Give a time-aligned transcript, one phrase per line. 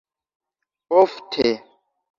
[0.99, 1.49] ofte